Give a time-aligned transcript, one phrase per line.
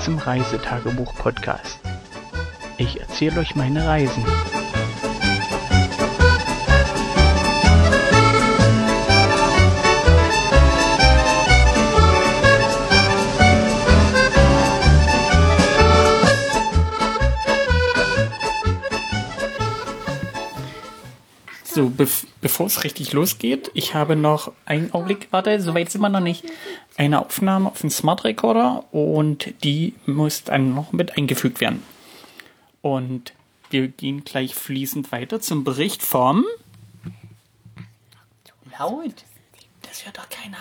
[0.00, 1.80] Zum Reisetagebuch-Podcast.
[2.76, 4.24] Ich erzähle euch meine Reisen.
[21.70, 26.00] So, bev bevor es richtig losgeht, ich habe noch einen Augenblick, warte, so weit sind
[26.00, 26.44] wir noch nicht,
[26.96, 31.82] eine Aufnahme auf dem Smart Recorder und die muss dann noch mit eingefügt werden.
[32.80, 33.34] Und
[33.68, 36.46] wir gehen gleich fließend weiter zum Bericht vom...
[38.78, 39.24] Laut,
[39.82, 40.56] das hört doch keiner.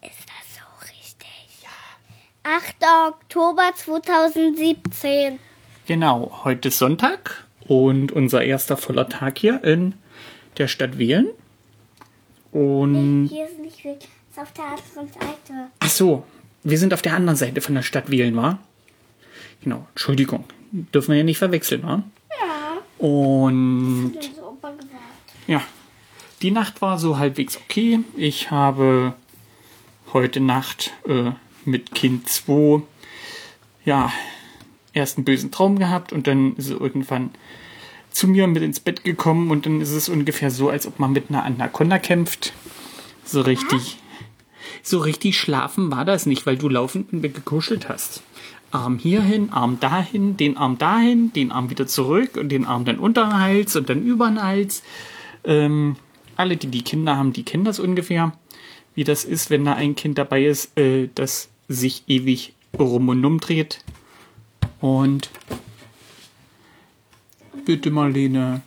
[0.00, 1.28] Ist das so richtig?
[1.62, 2.56] Ja.
[2.56, 3.14] 8.
[3.14, 5.38] Oktober 2017.
[5.86, 9.94] Genau, heute ist Sonntag und unser erster voller Tag hier in
[10.58, 11.28] der Stadt Wählen.
[12.52, 13.28] Und.
[13.30, 13.92] Hier ist nicht viel.
[13.92, 15.70] Ist auf der anderen Seite.
[15.80, 16.24] Ach so,
[16.62, 18.58] wir sind auf der anderen Seite von der Stadt Wählen, wa?
[19.62, 20.44] Genau, Entschuldigung.
[20.72, 22.02] Dürfen wir ja nicht verwechseln, wa?
[22.30, 23.06] Ja.
[23.06, 24.14] Und.
[24.14, 24.92] Das gesagt.
[25.46, 25.62] Ja,
[26.42, 28.00] die Nacht war so halbwegs okay.
[28.16, 29.14] Ich habe
[30.12, 31.32] heute Nacht äh,
[31.64, 32.82] mit Kind 2
[33.84, 34.12] ja,
[34.92, 37.30] erst einen bösen Traum gehabt und dann ist er irgendwann
[38.14, 41.12] zu mir mit ins Bett gekommen und dann ist es ungefähr so, als ob man
[41.12, 42.52] mit einer Anaconda kämpft.
[43.24, 43.98] So richtig.
[44.82, 48.22] So richtig schlafen war das nicht, weil du laufend mit mir gekuschelt hast.
[48.70, 52.98] Arm hierhin, Arm dahin, den Arm dahin, den Arm wieder zurück und den Arm dann
[52.98, 54.84] unter den Hals und dann über den Hals.
[55.44, 55.96] Ähm,
[56.36, 58.32] alle, die die Kinder haben, die kennen das ungefähr,
[58.94, 63.24] wie das ist, wenn da ein Kind dabei ist, äh, das sich ewig rum und
[63.24, 63.80] um dreht.
[64.80, 65.30] Und
[67.64, 68.62] bitte Marlene.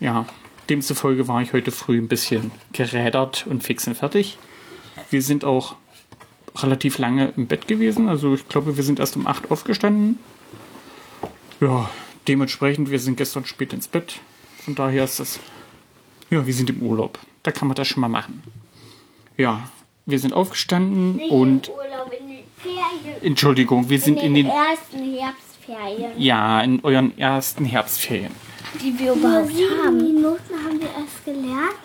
[0.00, 0.26] Ja,
[0.68, 4.38] demzufolge war ich heute früh ein bisschen gerädert und fix und fertig.
[5.10, 5.76] Wir sind auch
[6.56, 8.08] relativ lange im Bett gewesen.
[8.08, 10.18] Also ich glaube, wir sind erst um 8 aufgestanden.
[11.60, 11.90] Ja,
[12.28, 14.20] dementsprechend, wir sind gestern spät ins Bett.
[14.58, 15.40] Von daher ist das.
[16.30, 17.18] Ja, wir sind im Urlaub.
[17.42, 18.42] Da kann man das schon mal machen.
[19.36, 19.68] Ja,
[20.06, 21.68] wir sind aufgestanden Nicht und.
[21.68, 22.44] Urlaub, in den.
[23.22, 24.46] Entschuldigung, wir sind in den.
[24.46, 25.14] ersten
[25.66, 26.20] Herbstferien.
[26.20, 28.32] Ja, in euren ersten Herbstferien.
[28.80, 29.52] Die wir überhaupt
[29.84, 29.96] haben.
[29.96, 31.76] Minuten haben wir erst gelernt.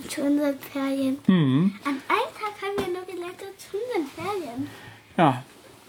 [0.00, 1.18] Und schon sind Ferien.
[1.26, 1.74] Hm.
[1.84, 4.68] An einem Tag haben wir nur gelernt und schon sind Ferien.
[5.16, 5.42] Ja,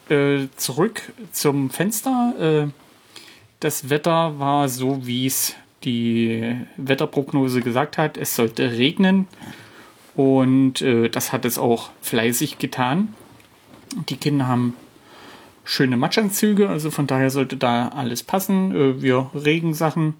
[0.09, 2.33] äh, zurück zum Fenster.
[2.39, 2.71] Äh,
[3.59, 8.17] das Wetter war so, wie es die Wetterprognose gesagt hat.
[8.17, 9.27] Es sollte regnen
[10.15, 13.13] und äh, das hat es auch fleißig getan.
[14.09, 14.75] Die Kinder haben
[15.69, 18.75] schöne Matschanzüge, also von daher sollte da alles passen.
[18.75, 20.15] Äh, wir Regensachen,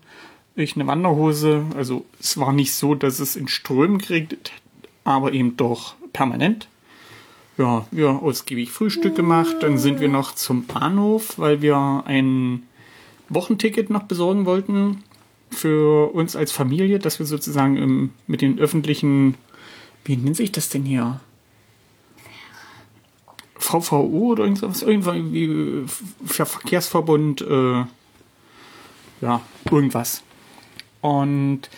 [0.56, 1.66] ich eine Wanderhose.
[1.76, 4.52] Also es war nicht so, dass es in Strömen geregnet,
[5.04, 6.68] aber eben doch permanent.
[7.58, 9.58] Ja, wir ausgiebig Frühstück gemacht.
[9.62, 12.64] Dann sind wir noch zum Bahnhof, weil wir ein
[13.28, 15.04] Wochenticket noch besorgen wollten
[15.50, 19.36] für uns als Familie, dass wir sozusagen im, mit den öffentlichen,
[20.06, 21.20] wie nennt sich das denn hier?
[23.69, 25.85] VVU oder irgendwas, irgendwie
[26.25, 27.84] für Verkehrsverbund, äh,
[29.22, 30.24] ja, irgendwas.
[31.02, 31.69] Und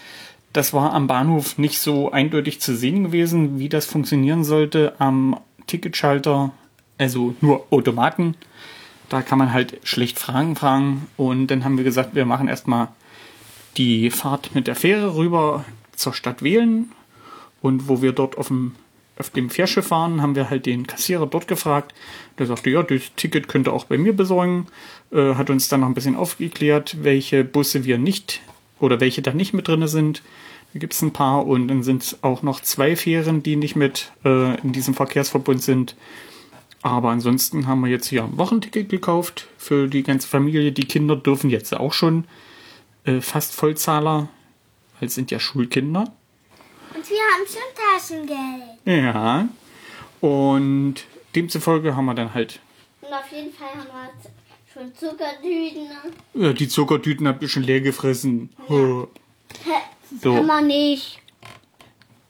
[0.53, 5.39] das war am Bahnhof nicht so eindeutig zu sehen gewesen, wie das funktionieren sollte am
[5.67, 6.51] Ticketschalter,
[6.97, 8.35] also nur Automaten.
[9.09, 11.07] Da kann man halt schlecht Fragen fragen.
[11.17, 12.89] Und dann haben wir gesagt, wir machen erstmal
[13.77, 15.65] die Fahrt mit der Fähre rüber
[15.95, 16.91] zur Stadt Wählen.
[17.61, 18.75] Und wo wir dort auf dem,
[19.17, 21.93] auf dem Fährschiff waren, haben wir halt den Kassierer dort gefragt.
[22.39, 24.67] Der sagte, ja, das Ticket könnt ihr auch bei mir besorgen.
[25.11, 28.41] Äh, hat uns dann noch ein bisschen aufgeklärt, welche Busse wir nicht
[28.79, 30.23] oder welche da nicht mit drin sind.
[30.73, 33.75] Da gibt es ein paar und dann sind es auch noch zwei Fähren, die nicht
[33.75, 35.95] mit äh, in diesem Verkehrsverbund sind.
[36.81, 40.71] Aber ansonsten haben wir jetzt hier ein Wochenticket gekauft für die ganze Familie.
[40.71, 42.25] Die Kinder dürfen jetzt auch schon
[43.03, 44.29] äh, fast Vollzahler,
[44.99, 46.11] weil es sind ja Schulkinder.
[46.93, 48.77] Und wir haben schon Taschengeld.
[48.85, 49.47] Ja.
[50.19, 50.95] Und
[51.35, 52.59] demzufolge haben wir dann halt
[53.01, 54.31] Und auf jeden Fall haben wir
[54.73, 55.87] schon Zuckertüten.
[56.33, 58.49] ja, die Zuckertüten ein bisschen leer gefressen.
[58.69, 59.07] Oh.
[60.21, 60.35] So.
[60.35, 61.19] Kann man nicht.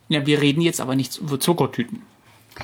[0.09, 2.03] Ja, wir reden jetzt aber nicht über Zuckertüten.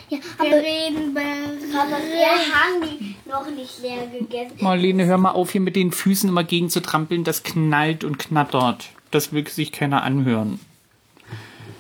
[0.10, 4.58] Ja, aber, wir reden aber wir haben die noch nicht leer gegessen.
[4.60, 7.24] Marlene, hör mal auf, hier mit den Füßen immer gegen zu trampeln.
[7.24, 8.90] Das knallt und knattert.
[9.12, 10.60] Das will sich keiner anhören.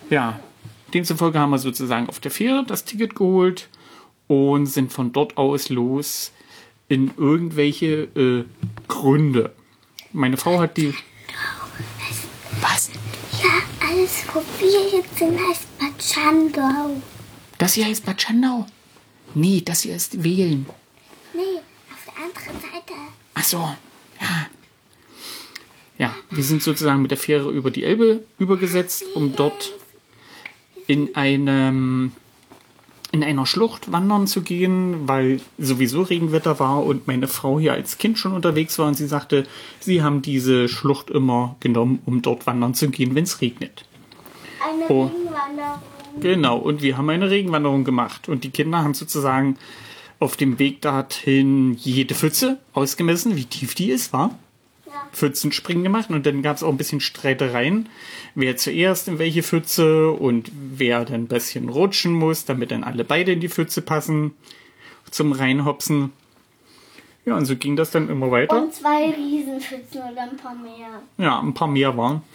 [0.10, 0.40] Ja,
[0.94, 3.70] demzufolge haben wir sozusagen auf der Fähre das Ticket geholt
[4.28, 6.32] und sind von dort aus los
[6.88, 8.46] in irgendwelche äh,
[8.88, 9.54] Gründe.
[10.14, 10.94] Meine Frau hat die.
[12.62, 12.90] Was?
[13.44, 17.02] Ja, alles, wo wir jetzt sind, heißt Bad Schandau.
[17.58, 18.66] Das hier heißt Bad Schandau.
[19.36, 20.66] Nee, das hier ist wählen.
[21.34, 21.60] Nee,
[21.92, 22.94] auf der anderen Seite.
[23.34, 23.58] Ach so,
[24.20, 24.48] ja.
[25.98, 29.74] Ja, wir sind sozusagen mit der Fähre über die Elbe übergesetzt, um dort
[30.88, 32.12] in einem
[33.14, 37.98] in einer Schlucht wandern zu gehen, weil sowieso Regenwetter war und meine Frau hier als
[37.98, 39.46] Kind schon unterwegs war und sie sagte,
[39.80, 43.86] sie haben diese Schlucht immer genommen, um dort wandern zu gehen, wenn es regnet.
[44.62, 45.06] Eine Oh.
[45.06, 45.82] Regenwanderung.
[46.20, 49.58] Genau, und wir haben eine Regenwanderung gemacht und die Kinder haben sozusagen
[50.20, 54.38] auf dem Weg dorthin jede Pfütze ausgemessen, wie tief die ist, war.
[55.14, 57.90] Pfützenspringen gemacht und dann gab es auch ein bisschen Streitereien,
[58.36, 63.04] wer zuerst in welche Pfütze und wer dann ein bisschen rutschen muss, damit dann alle
[63.04, 64.34] beide in die Pfütze passen
[65.10, 66.12] zum Reinhopsen.
[67.26, 68.62] Ja, und so ging das dann immer weiter.
[68.62, 71.02] Und zwei Riesenschützen oder ein paar mehr.
[71.18, 72.22] Ja, ein paar mehr waren.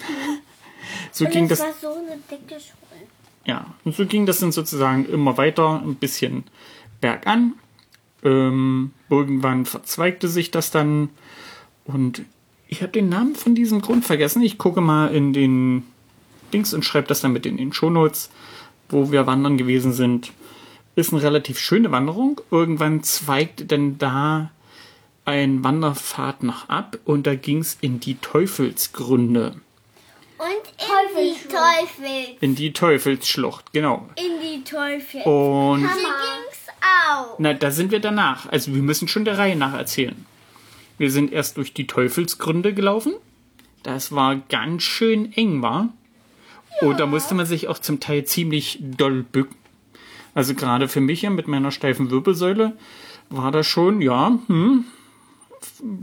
[1.12, 1.68] So ging Und es das.
[1.82, 3.06] war so eine dicke Schule.
[3.44, 6.44] Ja, und so ging das dann sozusagen immer weiter, ein bisschen
[7.00, 7.54] bergan.
[8.24, 11.10] Ähm, irgendwann verzweigte sich das dann
[11.84, 12.24] und
[12.72, 14.40] ich habe den Namen von diesem Grund vergessen.
[14.40, 15.86] Ich gucke mal in den
[16.54, 18.30] Dings und schreibe das dann mit in den Shownotes,
[18.88, 20.32] wo wir wandern gewesen sind.
[20.96, 22.40] Ist eine relativ schöne Wanderung.
[22.50, 24.50] Irgendwann zweigt denn da
[25.26, 29.54] ein Wanderpfad noch ab und da ging es in die Teufelsgründe.
[30.38, 30.48] Und
[30.78, 32.36] in die Teufel.
[32.40, 34.08] In die Teufelsschlucht, genau.
[34.16, 35.20] In die Teufel.
[35.24, 37.34] Und Hier ging's auch.
[37.38, 38.50] Na, da sind wir danach.
[38.50, 40.24] Also wir müssen schon der Reihe nach erzählen.
[41.02, 43.14] Wir sind erst durch die Teufelsgründe gelaufen.
[43.82, 45.88] Das war ganz schön eng, war.
[46.80, 49.56] Und da musste man sich auch zum Teil ziemlich doll bücken.
[50.32, 52.76] Also gerade für mich ja mit meiner steifen Wirbelsäule
[53.30, 54.84] war das schon, ja, hm,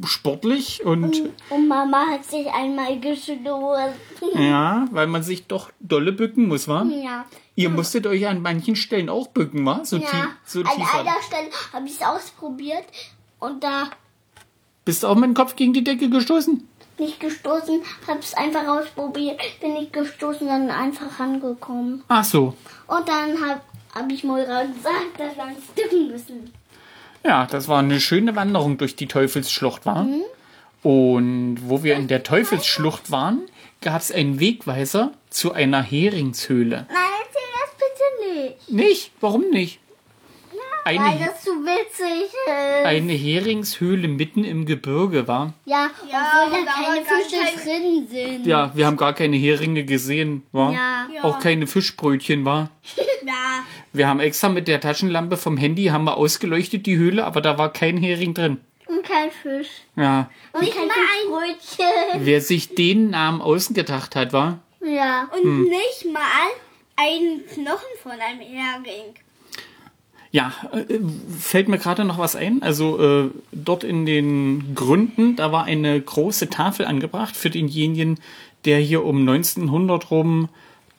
[0.06, 3.94] sportlich und Und Mama hat sich einmal geschlurrt.
[4.36, 6.84] ja, weil man sich doch dolle bücken muss, war.
[6.88, 7.24] Ja.
[7.56, 9.86] Ihr musstet euch an manchen Stellen auch bücken, war?
[9.86, 10.02] So, Ja.
[10.10, 12.84] tief, so An einer Stelle habe ich es ausprobiert
[13.40, 13.92] und da
[14.86, 16.68] Bist du auch mit dem Kopf gegen die Decke gestoßen?
[17.00, 22.04] nicht gestoßen, habe es einfach ausprobiert, bin nicht gestoßen, dann einfach rangekommen.
[22.08, 22.54] Ach so.
[22.88, 23.62] Und dann habe
[23.96, 26.54] hab ich Moira gesagt, dass wir uns dücken müssen.
[27.24, 30.08] Ja, das war eine schöne Wanderung durch die Teufelsschlucht war.
[30.84, 33.42] Und wo wir in der Teufelsschlucht waren,
[33.81, 36.88] gab es einen Wegweiser zu einer Heringshöhle.
[36.88, 38.72] Nein, erzähl das bitte nicht.
[38.72, 39.12] Nicht?
[39.20, 39.80] Warum nicht?
[40.97, 42.86] Weil Eine, das zu witzig ist.
[42.86, 45.53] eine Heringshöhle mitten im Gebirge war.
[45.65, 48.45] Ja, obwohl da keine Fische drin sind.
[48.45, 50.74] Ja, wir haben gar keine Heringe gesehen, war.
[50.74, 51.07] Ja.
[51.24, 52.69] Auch keine Fischbrötchen, war.
[53.21, 53.63] Ja.
[53.94, 57.57] Wir haben extra mit der Taschenlampe vom Handy haben wir ausgeleuchtet die Höhle, aber da
[57.59, 58.57] war kein Hering drin.
[58.88, 59.68] Und kein Fisch.
[59.95, 62.25] Ja, Und kein Fischbrötchen.
[62.25, 64.59] wer sich den Namen außen gedacht hat, war.
[64.83, 65.30] Ja.
[65.31, 66.21] Und nicht mal
[66.95, 69.13] ein Knochen von einem Hering.
[70.31, 71.00] Ja, äh,
[71.38, 72.62] fällt mir gerade noch was ein.
[72.62, 78.20] Also äh, dort in den Gründen, da war eine große Tafel angebracht für denjenigen,
[78.66, 80.50] der hier um 1900 rum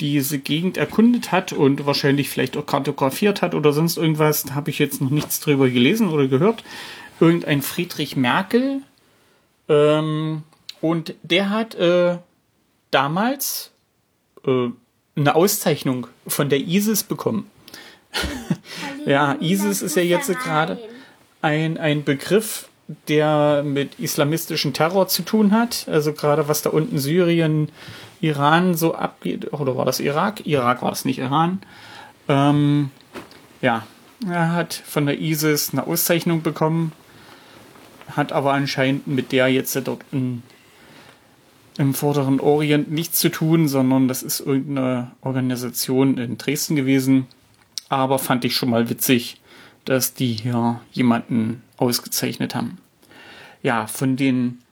[0.01, 4.45] diese Gegend erkundet hat und wahrscheinlich vielleicht auch kartografiert hat oder sonst irgendwas.
[4.45, 6.65] Da habe ich jetzt noch nichts drüber gelesen oder gehört.
[7.21, 8.81] Irgendein Friedrich Merkel.
[9.69, 10.43] Ähm,
[10.81, 12.17] und der hat äh,
[12.91, 13.73] damals
[14.47, 14.69] äh,
[15.17, 17.51] eine Auszeichnung von der ISIS bekommen.
[19.07, 20.79] Ja, ISIS ist ja jetzt gerade
[21.43, 22.69] ein, ein Begriff,
[23.09, 25.87] der mit islamistischem Terror zu tun hat.
[25.89, 27.71] Also gerade was da unten Syrien,
[28.21, 29.53] Iran so abgeht.
[29.53, 30.47] Oder war das Irak?
[30.47, 31.61] Irak war es nicht, Iran.
[32.29, 32.91] Ähm,
[33.63, 33.87] ja,
[34.29, 36.93] er hat von der ISIS eine Auszeichnung bekommen,
[38.15, 40.43] hat aber anscheinend mit der jetzt dort in,
[41.79, 47.27] im vorderen Orient nichts zu tun, sondern das ist irgendeine Organisation in Dresden gewesen.
[47.91, 49.39] Aber fand ich schon mal witzig,
[49.85, 52.79] dass die hier jemanden ausgezeichnet haben.
[53.63, 54.63] Ja, von den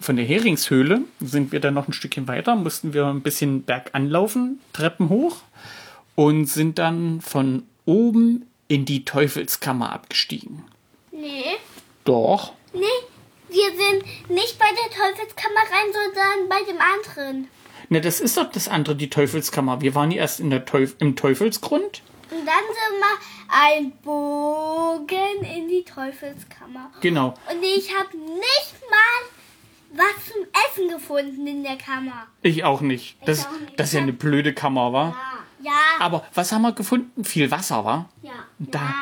[0.00, 4.08] von der Heringshöhle sind wir dann noch ein Stückchen weiter, mussten wir ein bisschen bergan
[4.08, 5.36] laufen, Treppen hoch
[6.16, 10.64] und sind dann von oben in die Teufelskammer abgestiegen.
[11.12, 11.56] Nee.
[12.04, 12.54] Doch.
[12.72, 12.80] Nee,
[13.48, 17.48] wir sind nicht bei der Teufelskammer rein, sondern bei dem anderen.
[17.88, 19.80] Ne, das ist doch das andere, die Teufelskammer.
[19.80, 22.02] Wir waren ja erst in der Teuf im Teufelsgrund.
[22.30, 23.18] Und dann sind wir
[23.48, 26.90] ein Bogen in die Teufelskammer.
[27.00, 27.28] Genau.
[27.50, 29.30] Und ich habe nicht mal
[29.90, 32.26] was zum Essen gefunden in der Kammer.
[32.42, 33.16] Ich auch nicht.
[33.26, 33.78] Das, auch nicht.
[33.78, 35.16] das ist ja eine blöde Kammer, war.
[35.60, 35.72] Ja.
[35.98, 37.24] Aber was haben wir gefunden?
[37.24, 38.08] Viel Wasser, war.
[38.22, 38.32] Ja.
[38.58, 38.92] Da.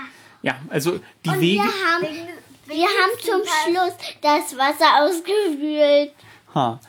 [0.42, 1.62] Ja, also die Und Wege.
[1.64, 2.06] wir haben,
[2.66, 6.12] wir haben zum Schluss das Wasser ausgewühlt.
[6.54, 6.80] Ha.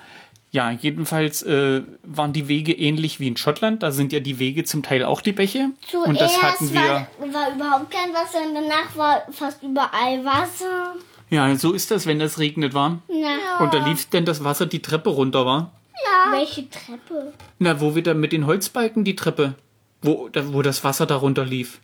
[0.58, 3.84] Ja, jedenfalls äh, waren die Wege ähnlich wie in Schottland.
[3.84, 5.70] Da sind ja die Wege zum Teil auch die Bäche.
[5.88, 6.82] Zuerst und das hatten wir.
[6.82, 10.96] War, war überhaupt kein Wasser und danach war fast überall Wasser.
[11.30, 13.04] Ja, so ist das, wenn das regnet war.
[13.08, 13.64] Ja.
[13.64, 15.74] Und da lief denn das Wasser die Treppe runter war.
[16.04, 16.32] ja.
[16.32, 17.34] Welche Treppe?
[17.60, 19.54] Na, wo wir da mit den Holzbalken die Treppe,
[20.02, 21.82] wo, da, wo das Wasser darunter lief.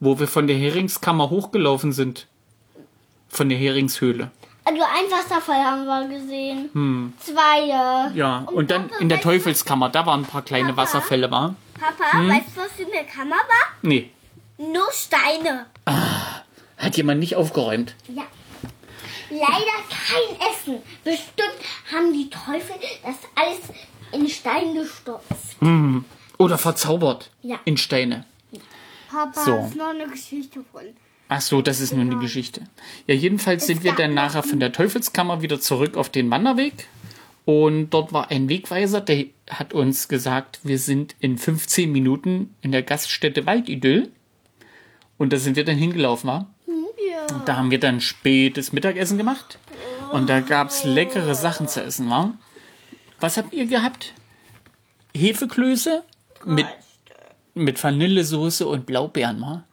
[0.00, 2.28] Wo wir von der Heringskammer hochgelaufen sind.
[3.28, 4.30] Von der Heringshöhle.
[4.72, 7.12] Also ein Wasserfall haben wir gesehen.
[7.20, 7.68] Zwei.
[8.12, 8.16] äh.
[8.16, 11.54] Ja, und dann in der Teufelskammer, da waren ein paar kleine Wasserfälle, war?
[11.78, 13.66] Papa, weißt du, was für eine Kammer war?
[13.82, 14.10] Nee,
[14.56, 15.66] Nur Steine.
[16.78, 17.94] hat jemand nicht aufgeräumt.
[18.08, 18.22] Ja.
[19.30, 20.82] Leider kein Essen.
[21.04, 21.58] Bestimmt
[21.92, 23.60] haben die Teufel das alles
[24.12, 25.56] in Stein gestopft.
[26.38, 27.56] Oder verzaubert Ja.
[27.64, 28.24] in Steine.
[29.10, 29.56] Papa, So.
[29.66, 30.82] ist noch eine Geschichte von.
[31.34, 32.60] Ach so, das ist nur eine Geschichte.
[33.06, 36.88] Ja, jedenfalls sind wir dann nachher von der Teufelskammer wieder zurück auf den Wanderweg.
[37.46, 42.70] Und dort war ein Wegweiser, der hat uns gesagt, wir sind in 15 Minuten in
[42.70, 44.10] der Gaststätte Waldidyll.
[45.16, 46.50] Und da sind wir dann hingelaufen, war?
[46.68, 47.38] Ja.
[47.46, 49.58] Da haben wir dann spätes Mittagessen gemacht.
[50.12, 52.34] Und da gab's leckere Sachen zu essen, war?
[53.20, 54.12] Was habt ihr gehabt?
[55.16, 56.04] Hefeklöße
[56.44, 56.66] mit,
[57.54, 59.64] mit Vanillesoße und Blaubeeren, war?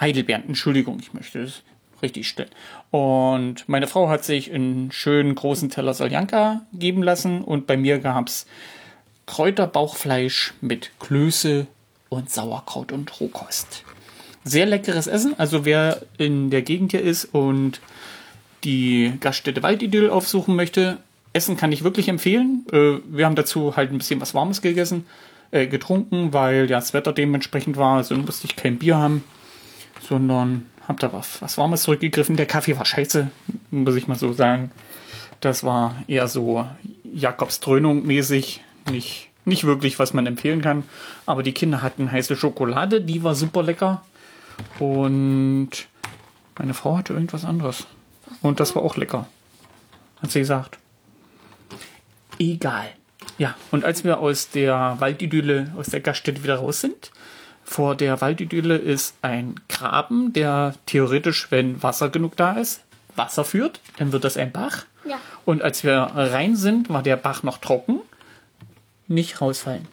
[0.00, 1.62] Heidelbeeren, Entschuldigung, ich möchte das
[2.02, 2.50] richtig stellen.
[2.90, 7.98] Und meine Frau hat sich einen schönen großen Teller Soljanka geben lassen und bei mir
[7.98, 8.46] gab's
[9.26, 11.66] Kräuterbauchfleisch mit Klöße
[12.08, 13.84] und Sauerkraut und Rohkost.
[14.44, 17.80] Sehr leckeres Essen, also wer in der Gegend hier ist und
[18.64, 20.98] die Gaststätte Waldidyll aufsuchen möchte,
[21.32, 22.64] Essen kann ich wirklich empfehlen.
[22.72, 25.06] Äh, wir haben dazu halt ein bisschen was Warmes gegessen,
[25.50, 29.22] äh, getrunken, weil ja das Wetter dementsprechend war, also musste ich kein Bier haben
[30.08, 32.36] sondern hab da was, was Warmes zurückgegriffen.
[32.36, 33.30] Der Kaffee war scheiße,
[33.70, 34.70] muss ich mal so sagen.
[35.40, 36.66] Das war eher so
[37.04, 40.84] Jakobs Dröhnung mäßig, nicht, nicht wirklich, was man empfehlen kann.
[41.26, 44.02] Aber die Kinder hatten heiße Schokolade, die war super lecker.
[44.78, 45.70] Und
[46.58, 47.86] meine Frau hatte irgendwas anderes.
[48.40, 49.28] Und das war auch lecker.
[50.22, 50.78] Hat sie gesagt.
[52.38, 52.88] Egal.
[53.36, 57.12] Ja, und als wir aus der Waldidylle, aus der Gaststätte wieder raus sind,
[57.68, 62.80] vor der Waldidylle ist ein Graben, der theoretisch, wenn Wasser genug da ist,
[63.14, 63.80] Wasser führt.
[63.98, 64.86] Dann wird das ein Bach.
[65.04, 65.20] Ja.
[65.44, 68.00] Und als wir rein sind, war der Bach noch trocken.
[69.06, 69.86] Nicht rausfallen.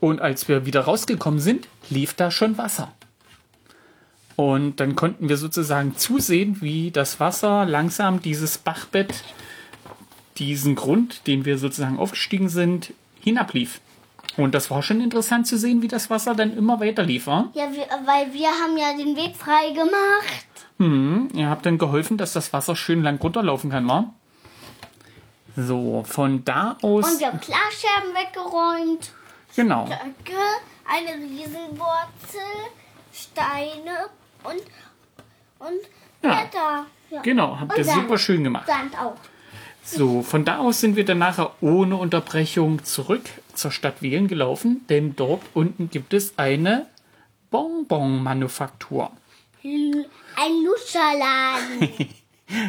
[0.00, 2.90] Und als wir wieder rausgekommen sind, lief da schon Wasser.
[4.36, 9.22] Und dann konnten wir sozusagen zusehen, wie das Wasser langsam dieses Bachbett,
[10.38, 13.82] diesen Grund, den wir sozusagen aufgestiegen sind, hinablief.
[14.36, 17.26] Und das war schon interessant zu sehen, wie das Wasser dann immer weiter lief.
[17.26, 17.48] Wa?
[17.54, 20.46] Ja, wir, weil wir haben ja den Weg frei gemacht.
[20.78, 24.14] Hm, ihr habt dann geholfen, dass das Wasser schön lang runterlaufen kann, wa?
[25.56, 27.10] So, von da aus.
[27.12, 29.10] Und wir haben Glasscherben weggeräumt.
[29.56, 29.86] genau.
[29.86, 30.40] Stöcke,
[30.86, 32.40] eine Riesenwurzel,
[33.12, 34.06] Steine
[34.44, 34.62] und,
[35.58, 35.80] und
[36.22, 36.34] Ja.
[36.42, 36.86] Blätter.
[37.10, 37.20] Ja.
[37.22, 38.68] Genau, habt Und ihr super schön gemacht.
[38.68, 39.16] Sand auch.
[39.82, 43.22] So, von da aus sind wir dann nachher ohne Unterbrechung zurück
[43.54, 46.86] zur Stadt Wählen gelaufen, denn dort unten gibt es eine
[47.50, 49.10] Bonbon-Manufaktur.
[49.62, 52.08] Ein Lutscherladen.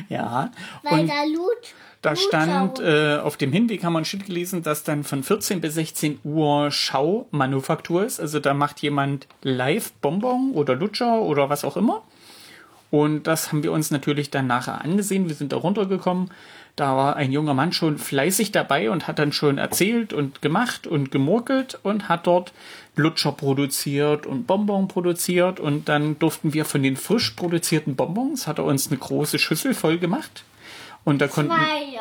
[0.09, 0.51] Ja,
[0.83, 1.73] weil und da Lut.
[2.03, 5.59] da stand, äh, auf dem Hinweg haben wir ein Schild gelesen, dass dann von 14
[5.59, 8.19] bis 16 Uhr Schaumanufaktur ist.
[8.19, 12.03] Also da macht jemand live Bonbon oder Lutscher oder was auch immer.
[12.91, 15.27] Und das haben wir uns natürlich dann nachher angesehen.
[15.27, 16.29] Wir sind da runtergekommen.
[16.75, 20.87] Da war ein junger Mann schon fleißig dabei und hat dann schon erzählt und gemacht
[20.87, 22.53] und gemurkelt und hat dort
[22.95, 25.59] Lutscher produziert und Bonbon produziert.
[25.59, 29.73] Und dann durften wir von den frisch produzierten Bonbons, hat er uns eine große Schüssel
[29.73, 30.43] voll gemacht.
[31.03, 31.99] Und da konnten Zwei,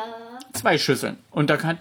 [0.53, 1.17] zwei Schüsseln.
[1.31, 1.77] Und da kann,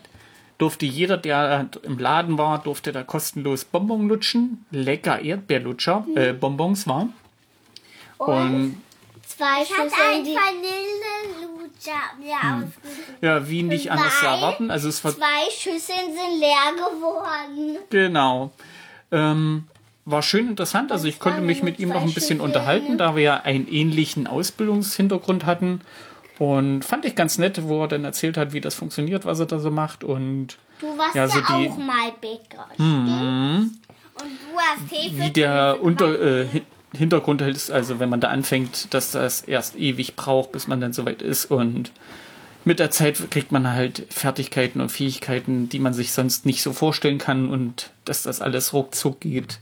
[0.58, 4.64] durfte jeder, der im Laden war, durfte da kostenlos Bonbon lutschen.
[4.70, 7.08] Lecker Erdbeerlutscher, äh, Bonbons war.
[8.18, 8.76] Und
[9.36, 12.64] zwei Ich hatte Schüsseln, ein die Vanillelutscher mir Hm.
[12.64, 13.08] ausgesucht.
[13.20, 14.70] ja, wie nicht anders zu erwarten.
[14.70, 17.78] Also es war zwei Schüsseln sind leer geworden.
[17.90, 18.50] genau.
[19.12, 19.64] Ähm,
[20.04, 20.92] war schön interessant.
[20.92, 22.40] Also ich konnte mich mit ihm noch ein bisschen Schüsseln.
[22.40, 25.80] unterhalten, da wir ja einen ähnlichen Ausbildungshintergrund hatten.
[26.38, 29.46] Und fand ich ganz nett, wo er dann erzählt hat, wie das funktioniert, was er
[29.46, 30.04] da so macht.
[30.04, 32.66] Und Du warst Ja, ja, so die- auch mal Bäcker.
[32.78, 33.72] Mhm.
[34.14, 35.18] Und du hast Hefe.
[35.22, 36.46] wie der Unter äh,
[36.92, 40.92] Hintergrund ist, also wenn man da anfängt, dass das erst ewig braucht, bis man dann
[40.92, 41.92] soweit ist und
[42.64, 46.72] mit der Zeit kriegt man halt Fertigkeiten und Fähigkeiten, die man sich sonst nicht so
[46.72, 49.60] vorstellen kann und dass das alles ruckzuck geht.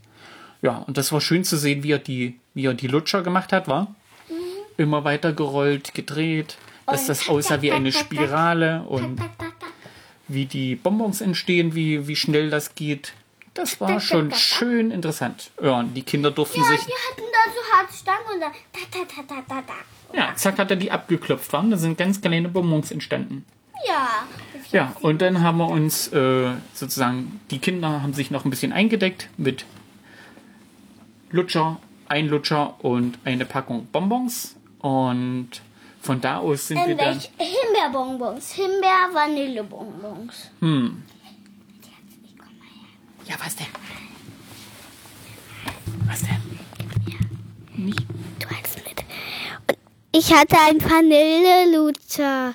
[0.63, 3.53] Ja, und das war schön zu sehen, wie er die, wie er die Lutscher gemacht
[3.53, 3.95] hat, war.
[4.77, 6.57] Immer weiter gerollt, gedreht,
[6.87, 9.21] dass das aussah wie eine Spirale und
[10.29, 13.13] wie die Bonbons entstehen, wie, wie schnell das geht.
[13.61, 15.51] Das war schon schön interessant.
[15.61, 16.87] Ja, und die Kinder durften Ja, sich.
[16.87, 19.75] wir hatten da so harte Stangen und dann da, da, da, da, da.
[20.17, 21.53] Ja, zack hat er die abgeklopft.
[21.53, 21.71] Waren.
[21.71, 23.45] Da sind ganz kleine Bonbons entstanden.
[23.87, 24.09] Ja.
[24.71, 28.73] Ja, und dann haben wir uns äh, sozusagen, die Kinder haben sich noch ein bisschen
[28.73, 29.65] eingedeckt mit
[31.31, 34.57] Lutscher, ein Lutscher und eine Packung Bonbons.
[34.81, 35.51] Und
[36.01, 37.07] von da aus sind wir Ähm, dann.
[37.17, 40.51] welche Himbeerbonbons, Himbeer-Vanillebonbons.
[43.29, 43.67] Ja, was denn?
[46.07, 46.41] Was denn?
[47.77, 48.01] Nicht.
[48.39, 49.05] Du hast mit.
[49.69, 49.79] Und
[50.13, 52.55] ich hatte ein Vanillelutscher.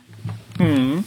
[0.57, 1.03] Hm.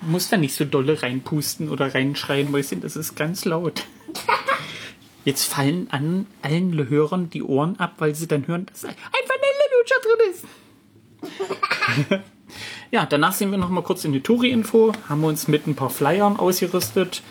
[0.00, 3.84] Du musst da nicht so dolle reinpusten oder reinschreien, Mäuschen, das ist ganz laut.
[5.24, 8.96] Jetzt fallen an allen Hörern die Ohren ab, weil sie dann hören, dass ein
[9.28, 10.30] Vanillelutscher drin
[12.10, 12.22] ist.
[12.92, 15.90] ja, danach sind wir noch mal kurz in die Touri-Info, haben uns mit ein paar
[15.90, 17.22] Flyern ausgerüstet,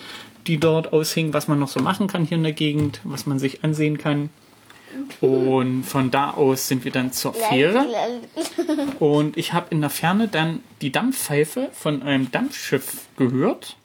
[0.47, 3.37] die dort aushingen, was man noch so machen kann hier in der Gegend, was man
[3.37, 4.31] sich ansehen kann.
[5.21, 7.85] Und von da aus sind wir dann zur Fähre.
[8.99, 13.77] Und ich habe in der Ferne dann die Dampfpfeife von einem Dampfschiff gehört.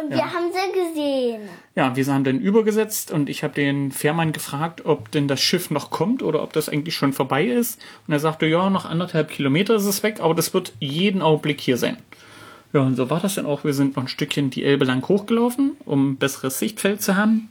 [0.00, 1.48] Und wir haben sie gesehen.
[1.74, 5.70] Ja, wir haben dann übergesetzt und ich habe den Fährmann gefragt, ob denn das Schiff
[5.70, 7.80] noch kommt oder ob das eigentlich schon vorbei ist.
[8.06, 11.60] Und er sagte, ja, noch anderthalb Kilometer ist es weg, aber das wird jeden Augenblick
[11.60, 11.98] hier sein.
[12.72, 13.64] Ja, und so war das dann auch.
[13.64, 17.48] Wir sind noch ein Stückchen die Elbe lang hochgelaufen, um ein besseres Sichtfeld zu haben.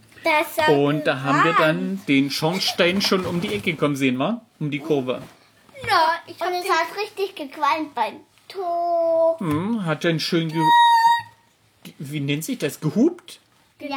[0.68, 4.46] Und da haben wir dann den Schornstein schon um die Ecke kommen sehen, war?
[4.60, 5.22] Um die Kurve.
[5.88, 8.16] Ja, ich und es hat richtig gequalmt beim
[8.50, 9.38] Tor.
[9.40, 10.58] Hm, hat dann schön ge
[12.00, 12.80] wie nennt sich das?
[12.80, 13.40] Gehupt?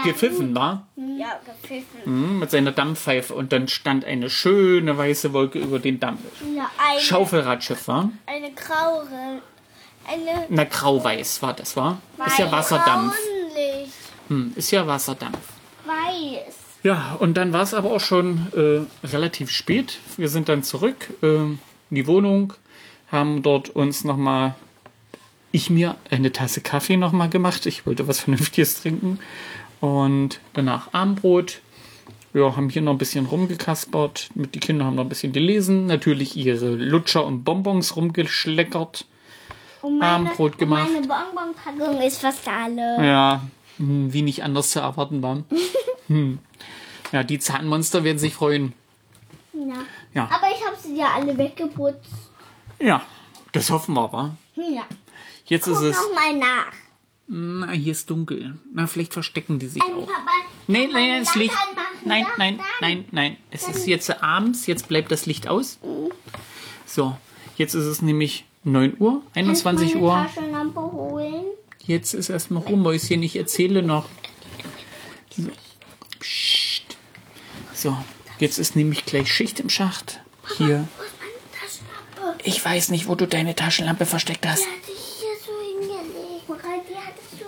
[0.04, 0.86] Gepfiffen, war?
[0.96, 2.04] Ja, gepfiffen.
[2.04, 3.34] Hm, mit seiner Dampfpfeife.
[3.34, 6.20] Und dann stand eine schöne weiße Wolke über den Dampf.
[6.56, 8.10] Ja, eine, Schaufelradschiff, war?
[8.26, 9.40] eine graue.
[10.06, 12.00] Eine Na, grauweiß war das, war?
[12.26, 13.16] Ist ja Wasserdampf.
[14.28, 15.38] Hm, ist ja Wasserdampf.
[15.84, 16.54] Weiß.
[16.82, 19.98] Ja, und dann war es aber auch schon äh, relativ spät.
[20.16, 21.58] Wir sind dann zurück äh, in
[21.90, 22.54] die Wohnung,
[23.10, 24.54] haben dort uns nochmal,
[25.52, 27.66] ich mir eine Tasse Kaffee nochmal gemacht.
[27.66, 29.18] Ich wollte was Vernünftiges trinken.
[29.80, 31.60] Und danach Abendbrot.
[32.34, 34.30] Ja, haben hier noch ein bisschen rumgekaspert.
[34.34, 35.86] Mit die Kinder haben noch ein bisschen gelesen.
[35.86, 39.04] Natürlich ihre Lutscher und Bonbons rumgeschleckert.
[39.82, 40.88] Und Abendbrot gemacht.
[40.92, 43.04] Meine Bonbonpackung ist fast alle.
[43.04, 43.42] Ja,
[43.76, 45.42] hm, wie nicht anders zu erwarten war.
[46.06, 46.38] hm.
[47.10, 48.72] Ja, die Zahnmonster werden sich freuen.
[49.52, 49.74] Ja.
[50.14, 50.24] Ja.
[50.24, 52.30] Aber ich habe sie ja alle weggeputzt.
[52.78, 53.02] Ja,
[53.52, 54.36] das hoffen wir, wa?
[54.56, 54.84] Ja.
[55.52, 55.96] Jetzt ist Guck es.
[55.96, 56.72] noch mal nach.
[57.28, 58.58] Na, hier ist dunkel.
[58.72, 60.06] Na, vielleicht verstecken die sich Ähm, auch.
[60.06, 60.30] Papa,
[60.66, 61.54] Nein, man nein, das Licht.
[62.06, 63.36] Nein, Ja, nein, nein, nein.
[63.50, 65.78] Es ist jetzt abends, jetzt bleibt das Licht aus.
[66.86, 67.16] So,
[67.56, 70.12] jetzt ist es nämlich 9 Uhr, Kannst du 21 meine Uhr.
[70.34, 71.44] Taschenlampe holen?
[71.84, 74.08] Jetzt ist erstmal Ruhmäuschen, ich erzähle noch.
[76.20, 76.96] Psst.
[77.74, 77.96] So,
[78.38, 80.20] jetzt ist nämlich gleich Schicht im Schacht.
[80.56, 80.88] Hier.
[81.66, 81.82] Ist?
[82.44, 84.64] Ich weiß nicht, wo du deine Taschenlampe versteckt hast.
[84.64, 86.48] Die hatte ich hier so hingelegt.
[86.48, 87.44] Weil Die hattest du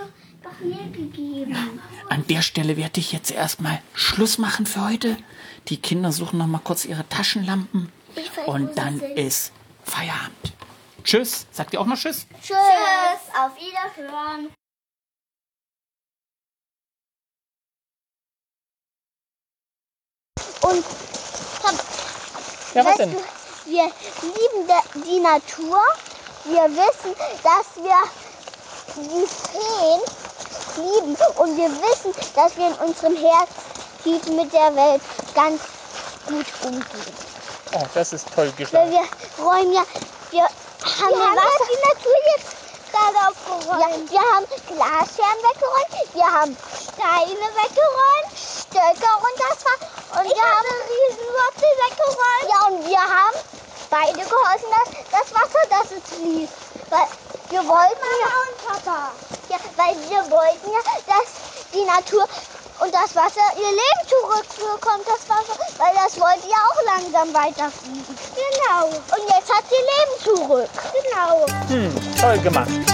[0.94, 1.80] gegeben.
[2.08, 5.16] An der Stelle werde ich jetzt erstmal Schluss machen für heute.
[5.68, 7.90] Die Kinder suchen noch mal kurz ihre Taschenlampen.
[8.46, 9.52] Und dann ist
[9.84, 10.52] Feierabend.
[11.02, 11.46] Tschüss.
[11.50, 12.26] Sagt ihr auch noch Tschüss?
[12.42, 12.56] Tschüss.
[12.56, 14.48] Auf Wiederhören.
[20.62, 20.84] Und
[21.62, 21.82] Papa,
[22.74, 23.06] Ja, weißt du,
[23.66, 23.84] wir
[24.22, 25.82] lieben die Natur.
[26.44, 28.00] Wir wissen, dass wir
[28.96, 30.00] die Feen
[30.76, 31.16] lieben.
[31.36, 35.02] Und wir wissen, dass wir in unserem Herzlied mit der Welt
[35.34, 35.60] ganz
[36.26, 37.14] gut umgehen.
[37.72, 38.90] Oh, das ist toll Weil gesagt.
[38.90, 39.82] wir räumen ja,
[40.30, 40.54] wir haben,
[41.10, 41.66] wir haben Wasser.
[41.70, 42.54] die Natur jetzt
[42.92, 44.10] gerade aufgeräumt.
[44.10, 49.82] Ja, wir haben Glasscherben weggeräumt, wir haben Steine weggeräumt, Stöcke runtergefahren
[50.14, 52.46] und wir haben Riesenwurzel weggeräumt.
[52.50, 53.38] Ja, und wir haben
[53.90, 56.52] beide geholfen, dass das Wasser, dass es fließt.
[56.90, 57.08] Weil
[57.50, 59.10] wir wollten ja, und Papa.
[59.48, 62.26] Ja, weil wir wollten ja, dass die Natur
[62.80, 68.16] und das Wasser ihr Leben zurückbekommt, das Wasser, weil das wollte ja auch langsam weiterfliegen.
[68.34, 68.86] Genau.
[68.86, 70.70] Und jetzt hat sie Leben zurück.
[70.92, 71.46] Genau.
[71.68, 72.93] Hm, toll gemacht.